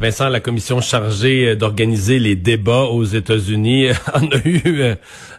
[0.00, 4.94] Vincent, la commission chargée euh, d'organiser les débats aux États-Unis en a eu euh,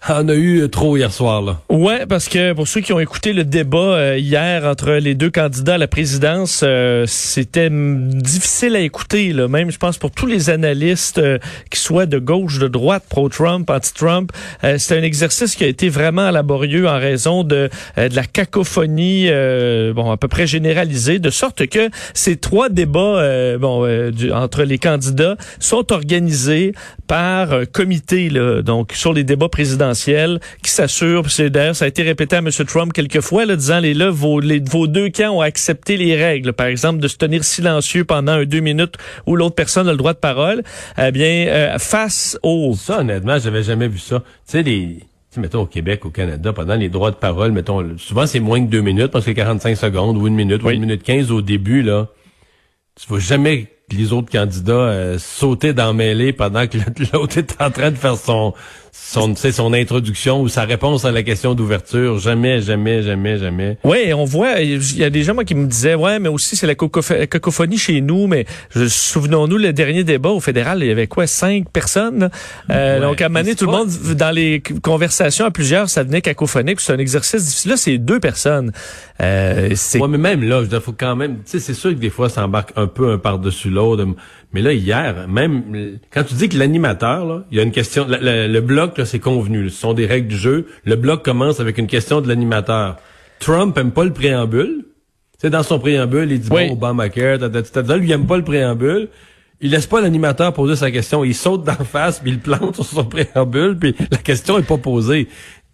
[0.09, 1.61] en a eu trop hier soir là.
[1.69, 5.29] Ouais, parce que pour ceux qui ont écouté le débat euh, hier entre les deux
[5.29, 9.31] candidats à la présidence, euh, c'était difficile à écouter.
[9.33, 9.47] Là.
[9.47, 11.38] Même, je pense, pour tous les analystes, euh,
[11.69, 14.31] qui soient de gauche, de droite, pro-Trump, anti-Trump,
[14.77, 19.27] c'était un exercice qui a été vraiment laborieux en raison de, de la cacophonie,
[19.93, 25.38] bon, à peu près généralisée, de sorte que ces trois débats, bon, du, les candidats
[25.59, 26.73] sont organisés
[27.07, 31.88] par un comité, là, donc sur les débats présidentiels qui s'assure, c'est d'ailleurs ça a
[31.88, 32.49] été répété à M.
[32.67, 36.16] Trump quelques fois, là, disant les là vos, les, vos deux camps ont accepté les
[36.16, 39.91] règles, par exemple de se tenir silencieux pendant un deux minutes où l'autre personne a
[39.91, 40.63] le droit de parole.
[40.97, 44.19] Eh bien, euh, face au Ça honnêtement, j'avais jamais vu ça.
[44.19, 44.99] Tu sais les
[45.38, 48.69] mettons au Québec, au Canada, pendant les droits de parole, mettons, souvent c'est moins que
[48.69, 51.81] deux minutes parce que 45 secondes ou une minute ou une minute 15 au début,
[51.81, 52.09] là,
[52.95, 56.78] tu vas jamais que les autres candidats euh, sauter dans mêlée pendant que
[57.14, 58.53] l'autre est en train de faire son
[58.92, 62.20] son, son introduction ou sa réponse à la question d'ouverture.
[62.20, 63.78] Jamais, jamais, jamais, jamais.
[63.83, 66.56] Oui, on voit, il y a des gens moi, qui me disaient, ouais, mais aussi
[66.56, 71.08] c'est la cacophonie chez nous, mais souvenons-nous, le dernier débat au fédéral, il y avait
[71.08, 72.30] quoi, cinq personnes?
[72.70, 76.94] Euh, donc, à tout le monde, dans les conversations à plusieurs, ça venait cacophonique, c'est
[76.94, 77.71] un exercice difficile.
[77.71, 78.71] Là, c'est deux personnes.
[79.21, 82.10] Euh, ouais, mais même là, je faut quand même, tu sais, c'est sûr que des
[82.10, 84.05] fois, ça embarque un peu un par-dessus l'autre.
[84.54, 88.48] Mais là, hier, même quand tu dis que l'animateur, il y a une question, le,
[88.48, 89.70] le, bloc, là, c'est convenu.
[89.70, 90.67] Ce sont des règles du jeu.
[90.84, 92.98] Le bloc commence avec une question de l'animateur.
[93.39, 94.86] Trump aime pas le préambule.
[95.38, 99.10] Sais, dans son préambule, il dit bon, Obamacare, tata, lui il aime pas le préambule.
[99.60, 101.23] Il laisse pas l'animateur poser sa question.
[101.23, 104.78] Il saute d'en face, puis il plante sur son préambule, puis la question est pas
[104.78, 105.28] posée.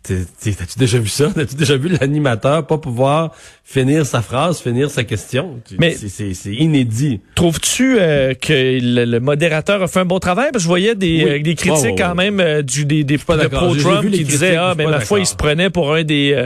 [0.08, 1.32] T'as-tu déjà vu ça?
[1.36, 3.32] T'as-tu déjà vu l'animateur pas pouvoir
[3.64, 5.60] finir sa phrase, finir sa question?
[5.78, 7.20] Mais c'est inédit.
[7.36, 10.50] Trouves-tu euh, que le, modérateur a fait un bon travail?
[10.52, 13.48] Parce que je voyais des, euh, des critiques quand même euh, du, des, des de
[13.48, 16.46] pro-Trump qui disaient ah mais ma foi il se prenait pour un des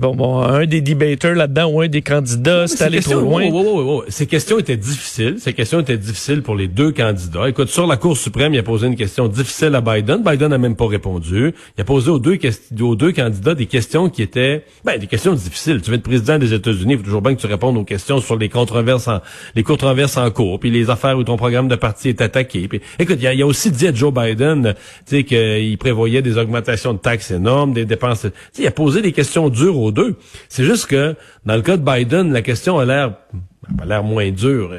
[0.00, 2.66] bon, bon un des debaters là-dedans ou un des candidats.
[2.68, 4.02] C'était allé trop loin.
[4.08, 5.36] Ces questions étaient difficiles.
[5.38, 7.48] Ces questions étaient difficiles pour les deux candidats.
[7.48, 10.22] Écoute, sur la Cour suprême, il a posé une question difficile à Biden.
[10.24, 11.54] Biden n'a même pas répondu.
[11.76, 15.06] Il a posé aux deux questions aux deux candidats des questions qui étaient ben, des
[15.06, 15.80] questions difficiles.
[15.82, 18.20] Tu veux être président des États-Unis, il faut toujours bien que tu répondes aux questions
[18.20, 19.20] sur les controverses en
[19.54, 22.68] les controverses en cours, puis les affaires où ton programme de parti est attaqué.
[22.68, 24.74] Puis, écoute, il a, a, aussi dit à Joe Biden,
[25.06, 28.26] qu'il prévoyait des augmentations de taxes énormes, des dépenses.
[28.58, 30.16] il a posé des questions dures aux deux.
[30.48, 31.14] C'est juste que
[31.44, 33.14] dans le cas de Biden, la question a l'air
[33.80, 34.74] a l'air moins dure.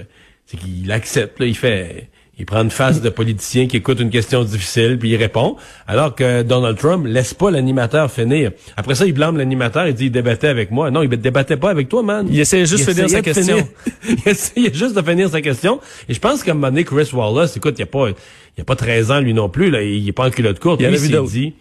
[0.46, 4.10] C'est qu'il accepte, là, il fait il prend une face de politicien qui écoute une
[4.10, 5.56] question difficile puis il répond.
[5.86, 8.52] Alors que Donald Trump laisse pas l'animateur finir.
[8.76, 10.90] Après ça, il blâme l'animateur et dit il débattait avec moi.
[10.90, 12.28] Non, il débattait pas avec toi, man.
[12.30, 13.68] Il essayait juste de finir sa question.
[14.08, 15.80] il essayait juste de finir sa question.
[16.10, 18.16] Et je pense qu'à un moment donné, Chris Wallace, écoute, il y a pas, il
[18.58, 19.70] y a pas 13 ans lui non plus.
[19.70, 20.82] Là, il est pas en culotte courte.
[20.82, 21.54] Il, il s'est dit,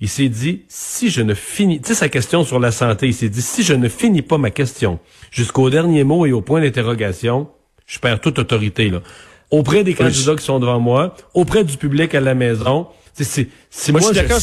[0.00, 3.14] il s'est dit, si je ne finis, tu sais sa question sur la santé, il
[3.14, 4.98] s'est dit, si je ne finis pas ma question
[5.30, 7.48] jusqu'au dernier mot et au point d'interrogation,
[7.86, 9.02] je perds toute autorité là
[9.50, 12.86] auprès des candidats qui sont devant moi, auprès du public à la maison.
[13.14, 14.40] C'est, c'est, moi, je suis d'accord.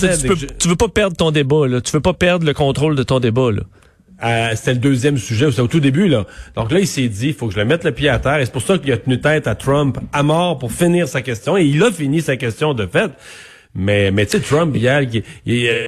[0.57, 1.79] Tu, veux pas perdre ton débat, là.
[1.79, 3.61] Tu veux pas perdre le contrôle de ton débat, là.
[4.23, 6.25] Euh, c'était le deuxième sujet, c'était au tout début, là.
[6.55, 8.39] Donc là, il s'est dit, il faut que je le mette le pied à terre.
[8.39, 11.21] Et c'est pour ça qu'il a tenu tête à Trump à mort pour finir sa
[11.21, 11.57] question.
[11.57, 13.11] Et il a fini sa question de fait.
[13.75, 15.87] Mais, mais tu sais, Trump, hier, il, il, euh,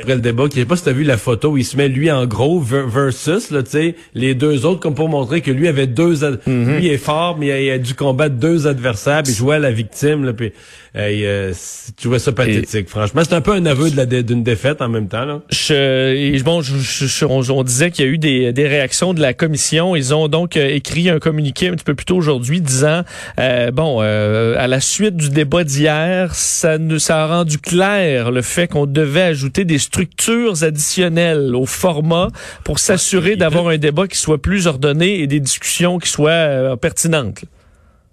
[0.00, 1.88] après le débat, je sais pas si t'as vu la photo où il se met
[1.88, 5.68] lui en gros versus là, tu sais, les deux autres comme pour montrer que lui
[5.68, 6.78] avait deux, mm-hmm.
[6.78, 10.24] lui est fort mais il a, dû combattre deux adversaires puis jouer à la victime
[10.24, 10.52] là, puis
[10.96, 11.52] euh,
[11.96, 13.22] tu vois ça pathétique, franchement.
[13.24, 15.24] C'est un peu un aveu de d'une défaite en même temps.
[15.24, 15.40] Là.
[15.50, 19.94] Je, bon, je, on, disait qu'il y a eu des, des, réactions de la commission.
[19.94, 23.02] Ils ont donc euh, écrit un communiqué un petit peu plus tôt aujourd'hui disant,
[23.38, 28.42] euh, bon, euh, à la suite du débat d'hier, ça, ça a rendu clair le
[28.42, 32.28] fait qu'on devait ajouter des structures additionnelles au format
[32.64, 36.76] pour s'assurer d'avoir un débat qui soit plus ordonné et des discussions qui soient euh,
[36.76, 37.44] pertinentes.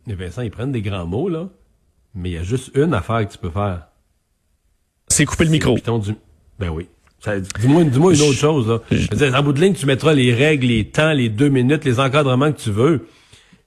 [0.08, 1.50] Mais Vincent, ils prennent des grands mots, là,
[2.16, 3.88] mais il y a juste une affaire que tu peux faire.
[5.08, 5.76] C'est couper le micro.
[5.76, 6.16] Piton du...
[6.60, 6.88] Ben oui.
[7.60, 8.68] Dis-moi une autre chose.
[8.68, 8.80] Là.
[8.92, 11.50] Je veux dire, en bout de ligne, tu mettras les règles, les temps, les deux
[11.50, 13.08] minutes, les encadrements que tu veux.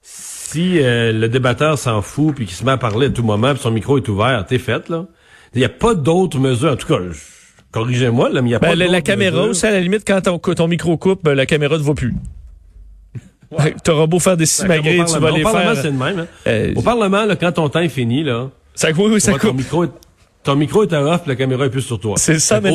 [0.01, 3.53] Si euh, le débatteur s'en fout puis qu'il se met à parler à tout moment
[3.53, 5.05] puis son micro est ouvert, t'es fait là.
[5.53, 6.71] Il n'y a pas d'autres mesures.
[6.71, 7.19] En tout cas, je-
[7.71, 10.03] corrigez-moi là, mais il y a Ben, pas la, la caméra aussi, à la limite,
[10.05, 12.13] quand ton, ton micro coupe, ben, la caméra ne va plus.
[13.83, 15.81] T'auras beau faire des simagrées, Au tu vas les au Parlement, faire.
[15.81, 16.19] c'est le même.
[16.19, 16.27] hein.
[16.47, 19.39] Euh, Au Parlement, là, quand ton temps est fini, là, ça, oui, oui, ça Ouais,
[19.39, 19.57] ton coupe.
[19.57, 19.89] micro, est-
[20.43, 22.13] ton micro est à off, la caméra est plus sur toi.
[22.17, 22.71] C'est ça, Fait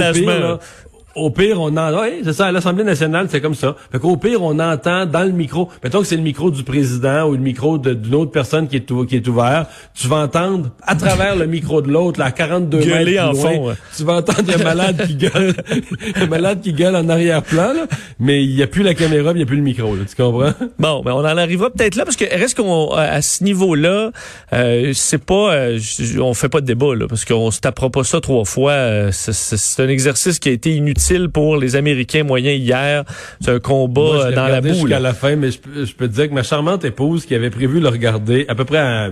[1.16, 3.74] Au pire, on en, ouais, c'est ça, à l'Assemblée nationale, c'est comme ça.
[3.90, 7.26] Fait qu'au pire, on entend dans le micro, mettons que c'est le micro du président
[7.26, 10.70] ou le micro d'une autre personne qui est, ou- qui est ouvert, tu vas entendre
[10.82, 13.74] à travers le micro de l'autre, là, à 42 Gueuler mètres en loin, fond, ouais.
[13.96, 15.54] tu vas entendre un malade qui gueule,
[16.16, 17.72] un malade qui gueule en arrière-plan,
[18.20, 20.22] mais il n'y a plus la caméra, il n'y a plus le micro, là, tu
[20.22, 20.52] comprends?
[20.78, 24.10] Bon, ben on en arrivera peut-être là parce que reste qu'on à ce niveau-là,
[24.52, 25.78] euh, c'est pas, euh,
[26.20, 28.72] on fait pas de débat là parce qu'on se tapera pas ça trois fois.
[28.72, 33.04] euh, c'est un exercice qui a été inutile pour les Américains moyens hier.
[33.40, 34.68] C'est un combat Moi, euh, dans la boue.
[34.74, 37.34] jusqu'à la fin, mais je, peux- je peux te dire que ma charmante épouse qui
[37.34, 39.10] avait prévu le regarder à peu près à,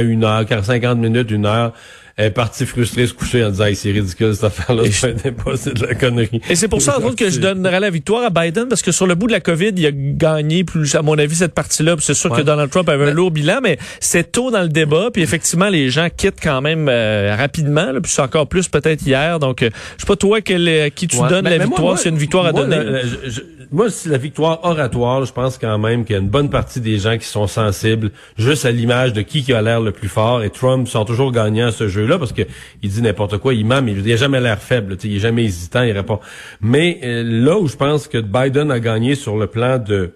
[0.00, 1.72] une heure, 50 minutes, une heure,
[2.16, 5.56] elle est partie frustrée se coucher en disant Hey, c'est ridicule cette affaire-là, c'est pas,
[5.56, 6.40] c'est de la connerie.
[6.48, 8.90] Et c'est pour ça, entre autres, que je donnerais la victoire à Biden, parce que
[8.92, 11.96] sur le bout de la COVID, il a gagné plus, à mon avis, cette partie-là.
[12.00, 12.40] C'est sûr que.
[12.42, 15.08] Donald Trump avait un lourd bilan, mais c'est tôt dans le débat.
[15.12, 17.90] Puis effectivement, les gens quittent quand même euh, rapidement.
[17.92, 19.38] Là, puis c'est encore plus peut-être hier.
[19.40, 21.28] Donc, euh, je sais pas toi quel, à qui tu Ouais.
[21.28, 22.76] donnes Mais- la mais victoire, a une victoire à moi, donner.
[22.76, 23.40] la- la- je- je-
[23.72, 26.80] moi, si la victoire oratoire, je pense quand même qu'il y a une bonne partie
[26.80, 30.08] des gens qui sont sensibles juste à l'image de qui qui a l'air le plus
[30.08, 30.42] fort.
[30.44, 32.42] Et Trump sont toujours gagnants à ce jeu-là parce que
[32.82, 34.96] il dit n'importe quoi, il ment, mais il a jamais l'air faible.
[35.04, 36.20] Il est jamais hésitant, il répond.
[36.60, 40.12] Mais euh, là où je pense que Biden a gagné sur le plan de,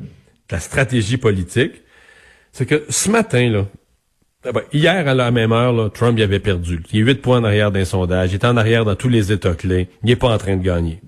[0.50, 1.82] la stratégie politique,
[2.52, 3.66] c'est que ce matin, là,
[4.44, 6.82] ah ben, hier, à la même heure, là, Trump il avait perdu.
[6.92, 8.32] Il est 8 points en arrière d'un sondage.
[8.32, 9.88] Il est en arrière dans tous les États clés.
[10.02, 11.00] Il n'est pas en train de gagner.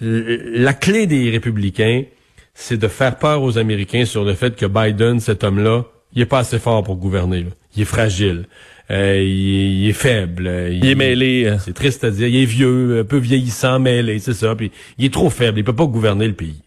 [0.00, 2.04] La clé des républicains,
[2.52, 6.26] c'est de faire peur aux Américains sur le fait que Biden, cet homme-là, il est
[6.26, 7.44] pas assez fort pour gouverner.
[7.44, 7.50] là.
[7.74, 8.46] Il est fragile.
[8.90, 10.46] Euh, il, est, il est faible.
[10.46, 11.46] euh, Il est mêlé.
[11.46, 11.58] euh.
[11.58, 12.28] C'est triste à dire.
[12.28, 14.54] Il est vieux, un peu vieillissant, mêlé, c'est ça.
[14.54, 15.58] Puis il est trop faible.
[15.58, 16.62] Il peut pas gouverner le pays.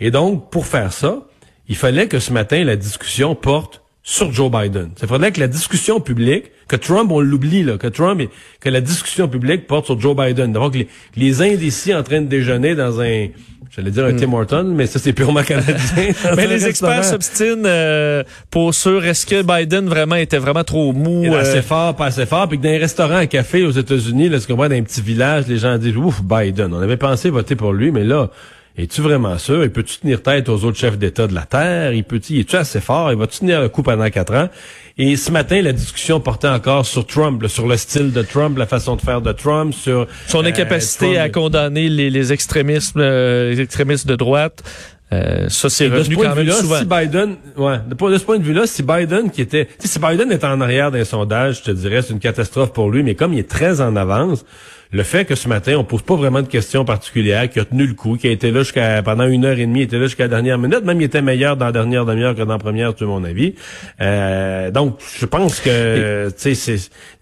[0.00, 1.26] Et donc, pour faire ça,
[1.68, 4.90] il fallait que ce matin, la discussion porte sur Joe Biden.
[5.00, 8.28] Il fallait que la discussion publique, que Trump, on l'oublie, là, que Trump, et-
[8.60, 10.52] que la discussion publique porte sur Joe Biden.
[10.52, 13.28] D'abord que les, les indécis en train de déjeuner dans un,
[13.74, 15.74] j'allais dire un Tim Horton, mais ça, c'est purement canadien.
[15.96, 16.36] Hmm.
[16.36, 17.02] Mais un les experts restaurant.
[17.02, 21.24] s'obstinent euh, pour sûr est-ce que Biden vraiment était vraiment trop mou.
[21.24, 22.46] Euh, assez fort, pas assez fort.
[22.46, 25.00] Puis que dans les restaurants à café aux États-Unis, là, tu comprends, dans un petit
[25.00, 26.74] village, les gens disent, ouf, Biden.
[26.74, 28.28] On avait pensé voter pour lui, mais là,
[28.76, 29.62] es-tu vraiment sûr?
[29.62, 31.92] Il peut-tu tenir tête aux autres chefs d'État de la Terre?
[31.92, 33.12] Il peut-tu, est-tu assez fort?
[33.12, 34.48] Il va-tu tenir le coup pendant quatre ans?
[34.98, 38.58] Et ce matin, la discussion portait encore sur Trump, là, sur le style de Trump,
[38.58, 42.32] la façon de faire de Trump, sur son euh, incapacité Trump- à condamner les, les
[42.32, 44.62] extrémismes, euh, les extrémistes de droite.
[45.14, 46.78] Euh, ça, c'est de revenu point quand de même souvent.
[46.78, 50.30] si Biden, ouais, de, de ce point de vue-là, si Biden qui était, si Biden
[50.32, 53.32] est en arrière d'un sondage, je te dirais, c'est une catastrophe pour lui, mais comme
[53.32, 54.44] il est très en avance,
[54.92, 57.86] le fait que ce matin, on pose pas vraiment de questions particulières, qu'il a tenu
[57.86, 60.04] le coup, qu'il a été là jusqu'à, pendant une heure et demie, il était là
[60.04, 62.58] jusqu'à la dernière minute, même il était meilleur dans la dernière demi-heure que dans la
[62.58, 63.54] première, c'est mon avis.
[64.00, 66.76] Euh, donc, je pense que, tu sais,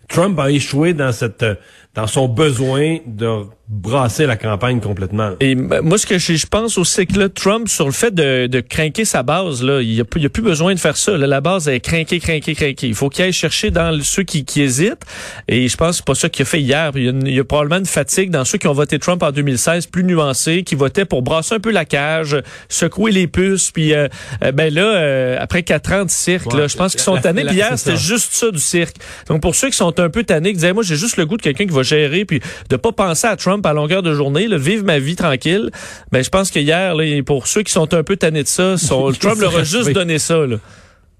[0.08, 1.46] Trump a échoué dans cette,
[1.94, 5.32] dans son besoin de brasser la campagne complètement.
[5.40, 8.46] Et moi, ce que je, pense aussi, c'est que là, Trump, sur le fait de,
[8.46, 11.16] de craquer sa base, là, il n'y a, plus- a besoin de faire ça.
[11.16, 12.88] Là, la base est craquer, craquer, craquer.
[12.88, 15.02] Il faut qu'il aille chercher dans ceux qui, qui hésitent.
[15.48, 16.90] Et je pense que c'est pas ça qu'il a fait hier.
[16.96, 18.98] Il y, a une- il y a probablement une fatigue dans ceux qui ont voté
[18.98, 22.36] Trump en 2016, plus nuancés, qui votaient pour brasser un peu la cage,
[22.68, 23.70] secouer les puces.
[23.70, 24.08] Puis, euh,
[24.44, 27.16] euh, ben là, euh, après quatre ans de cirque, Ouais, là, je pense qu'ils sont
[27.16, 27.44] tannés.
[27.44, 28.96] Puis hier, c'était juste ça du cirque.
[29.28, 31.38] Donc, pour ceux qui sont un peu tannés, qui disaient, moi, j'ai juste le goût
[31.38, 34.48] de quelqu'un qui va gérer, puis de pas penser à Trump à longueur de journée,
[34.48, 35.70] là, vivre ma vie tranquille.
[36.10, 38.76] Ben, je pense que hier, là, pour ceux qui sont un peu tannés de ça,
[38.76, 40.46] son- Trump leur a juste donné ça.
[40.46, 40.56] Là.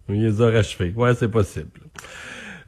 [0.08, 0.92] Il les a rachevés.
[0.96, 1.68] Ouais, c'est possible.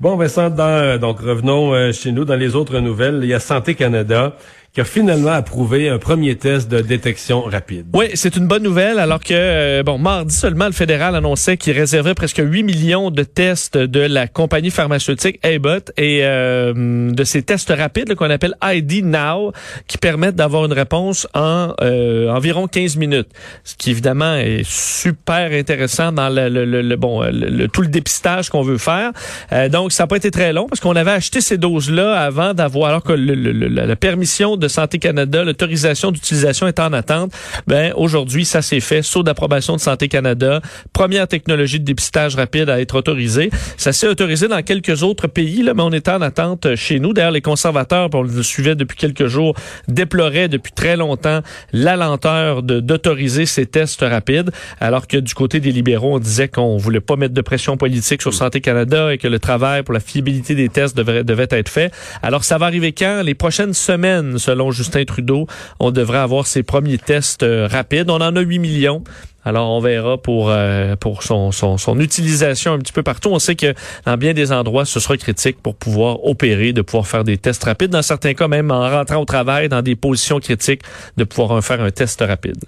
[0.01, 3.21] Bon, Vincent, dans, euh, donc revenons euh, chez nous dans les autres nouvelles.
[3.23, 4.37] Il y a Santé Canada
[4.75, 7.87] qui a finalement approuvé un premier test de détection rapide.
[7.93, 11.75] Oui, c'est une bonne nouvelle, alors que, euh, bon, mardi seulement, le fédéral annonçait qu'il
[11.79, 17.43] réservait presque 8 millions de tests de la compagnie pharmaceutique Abbott et euh, de ces
[17.43, 19.53] tests rapides qu'on appelle ID Now,
[19.87, 23.29] qui permettent d'avoir une réponse en euh, environ 15 minutes.
[23.63, 28.49] Ce qui, évidemment, est super intéressant dans le, le- le- bon, le- tout le dépistage
[28.51, 29.13] qu'on veut faire.
[29.53, 32.55] Euh, donc, ça n'a pas été très long parce qu'on avait acheté ces doses-là avant
[32.55, 37.33] d'avoir, alors que la permission de de Santé Canada, l'autorisation d'utilisation est en attente.
[37.67, 39.03] Ben aujourd'hui, ça s'est fait.
[39.03, 40.63] Saut d'approbation de Santé Canada,
[40.95, 43.51] première technologie de dépistage rapide à être autorisée.
[43.77, 47.13] Ça s'est autorisé dans quelques autres pays, là, mais on est en attente chez nous.
[47.13, 49.55] D'ailleurs, les conservateurs, on le suivait depuis quelques jours,
[49.87, 51.41] déploraient depuis très longtemps
[51.73, 56.79] la lenteur d'autoriser ces tests rapides, alors que du côté des libéraux, on disait qu'on
[56.79, 60.01] voulait pas mettre de pression politique sur Santé Canada et que le travail pour la
[60.01, 61.93] fiabilité des tests devait être fait.
[62.23, 63.23] Alors, ça va arriver quand?
[63.23, 64.39] Les prochaines semaines,
[64.71, 65.47] Justin Trudeau,
[65.81, 68.11] on devrait avoir ces premiers tests euh, rapides.
[68.11, 69.05] On en a 8 millions.
[69.45, 73.29] Alors, on verra pour euh, son, utilisation un petit peu partout.
[73.31, 73.75] On sait que
[74.07, 77.65] dans bien des endroits, ce sera critique pour pouvoir opérer, de pouvoir faire des tests
[77.65, 77.91] rapides.
[77.91, 80.83] Dans certains cas, même en rentrant au travail, dans des positions critiques,
[81.19, 82.65] de pouvoir faire un test rapide.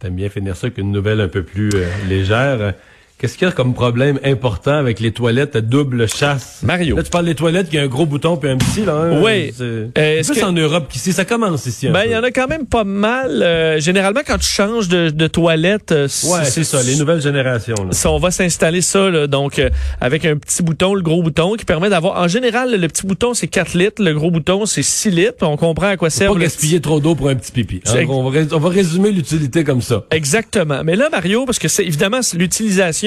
[0.00, 2.74] T'aimes bien finir ça avec une nouvelle un peu plus euh, légère.
[3.18, 6.60] Qu'est-ce qu'il y a comme problème important avec les toilettes à double chasse?
[6.62, 6.96] Mario.
[6.96, 8.92] Là, tu parles des toilettes qui a un gros bouton puis un petit, là.
[8.92, 9.22] Hein?
[9.24, 9.54] Oui.
[9.56, 9.64] C'est
[9.96, 11.14] euh, plus en Europe qu'ici.
[11.14, 11.88] Ça commence ici.
[11.88, 13.42] Ben, il y en a quand même pas mal.
[13.42, 15.92] Euh, généralement, quand tu changes de, de toilette...
[15.92, 17.86] Euh, ouais, c'est ça, les nouvelles générations.
[17.86, 17.92] Là.
[17.92, 19.62] Ça, on va s'installer ça, là, donc,
[20.02, 22.20] avec un petit bouton, le gros bouton, qui permet d'avoir...
[22.20, 24.02] En général, le petit bouton, c'est 4 litres.
[24.02, 25.46] Le gros bouton, c'est 6 litres.
[25.46, 26.34] On comprend à quoi sert...
[26.34, 27.80] Pas gaspiller trop d'eau pour un petit pipi.
[27.86, 28.04] Hein?
[28.10, 30.04] On, va, on va résumer l'utilité comme ça.
[30.10, 30.84] Exactement.
[30.84, 33.05] Mais là, Mario, parce que c'est évidemment l'utilisation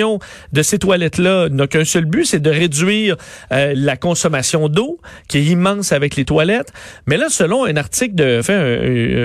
[0.53, 3.18] de ces toilettes-là n'a qu'un seul but, c'est de réduire
[3.51, 6.72] euh, la consommation d'eau, qui est immense avec les toilettes.
[7.06, 8.41] Mais là, selon un article de,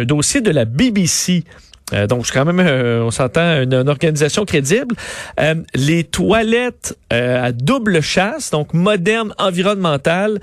[0.02, 1.44] un, dossier de la BBC,
[1.92, 4.94] euh, donc, c'est quand même, euh, on s'entend, une, organisation crédible.
[5.38, 10.40] Euh, les toilettes à double chasse, donc modernes, environnementales,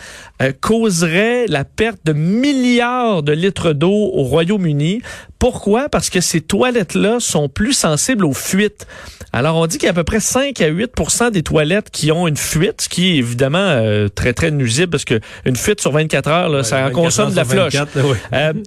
[0.62, 5.01] causeraient la perte de milliards de litres d'eau au Royaume-Uni.
[5.38, 5.89] Pourquoi?
[5.89, 8.88] Parce que ces toilettes-là sont plus sensibles aux fuites.
[9.33, 12.12] Alors, on dit qu'il y a à peu près 5 à 8% des toilettes qui
[12.12, 13.81] ont une fuite, ce qui est évidemment
[14.15, 17.36] très, très nuisible parce que une fuite sur 24 heures, là, ça en consomme de
[17.36, 17.75] la floche.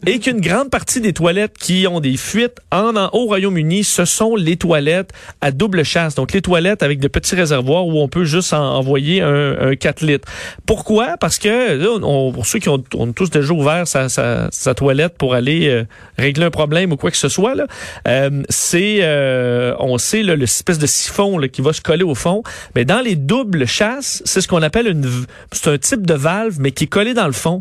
[0.06, 4.36] et qu'une grande partie des toilettes qui ont des fuites en, au Royaume-Uni, ce sont
[4.36, 6.14] les toilettes à double chasse.
[6.14, 10.28] Donc, les toilettes avec de petits réservoirs où on peut juste envoyer un, 4 litres.
[10.66, 11.16] Pourquoi?
[11.18, 12.82] Parce que, là, on, pour ceux qui ont,
[13.14, 15.84] tous déjà ouvert sa, sa, toilette pour aller euh,
[16.18, 17.66] régler un problème ou quoi que ce soit, là,
[18.08, 22.42] euh, c'est, euh, on sait, l'espèce de siphon là, qui va se coller au fond.
[22.74, 25.08] Mais dans les doubles chasses, c'est ce qu'on appelle une,
[25.52, 27.60] c'est un type de valve, mais qui est collé dans le fond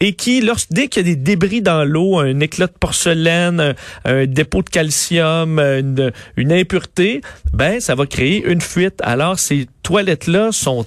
[0.00, 3.60] et qui, lorsque, dès qu'il y a des débris dans l'eau, un éclat de porcelaine,
[3.60, 7.22] un, un dépôt de calcium, une, une impureté,
[7.54, 9.00] ben ça va créer une fuite.
[9.02, 10.84] Alors ces toilettes là sont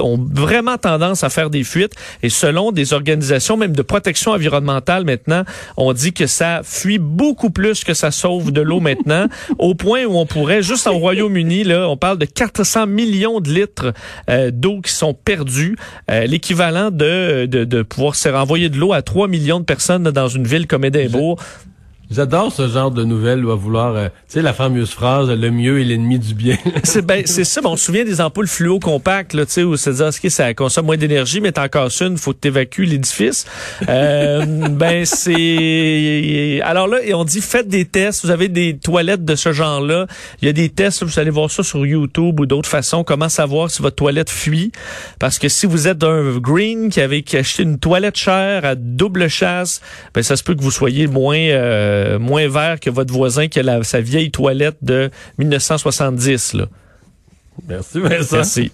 [0.00, 1.92] ont vraiment tendance à faire des fuites.
[2.22, 5.44] Et selon des organisations, même de protection environnementale maintenant,
[5.76, 9.26] on dit que ça fuit beaucoup plus que ça sauve de l'eau maintenant,
[9.58, 13.50] au point où on pourrait, juste au Royaume-Uni, là, on parle de 400 millions de
[13.50, 13.92] litres
[14.28, 15.76] euh, d'eau qui sont perdus,
[16.10, 20.10] euh, l'équivalent de, de, de pouvoir se renvoyer de l'eau à 3 millions de personnes
[20.10, 21.38] dans une ville comme Édimbourg.
[22.14, 25.50] J'adore ce genre de nouvelles où à vouloir, euh, tu sais, la fameuse phrase, le
[25.50, 26.56] mieux est l'ennemi du bien.
[26.84, 27.60] c'est ben, c'est ça.
[27.60, 30.30] Bon, on se souvient des ampoules fluo compactes, là, tu sais, où c'est dire, ok,
[30.30, 33.46] ça consomme moins d'énergie, mais t'en casses une, faut que t'évacues l'édifice.
[33.88, 38.24] Euh, ben, c'est, alors là, et on dit, faites des tests.
[38.24, 40.06] Vous avez des toilettes de ce genre-là.
[40.40, 43.28] Il y a des tests, vous allez voir ça sur YouTube ou d'autres façons, comment
[43.28, 44.70] savoir si votre toilette fuit.
[45.18, 49.26] Parce que si vous êtes un green qui avait acheté une toilette chère à double
[49.26, 49.80] chasse,
[50.14, 53.48] ben, ça se peut que vous soyez moins, euh, euh, moins vert que votre voisin
[53.48, 56.54] qui a sa vieille toilette de 1970.
[56.54, 56.66] Là.
[57.68, 58.36] Merci Vincent.
[58.36, 58.72] Merci.